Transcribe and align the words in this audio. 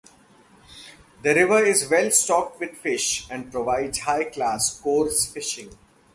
The 1.21 1.35
river 1.35 1.63
is 1.63 1.87
well 1.87 2.09
stocked 2.09 2.59
with 2.59 2.75
fish, 2.75 3.27
and 3.29 3.51
provides 3.51 3.99
high 3.99 4.23
class 4.23 4.79
coarse 4.79 5.27
fishing. 5.31 5.77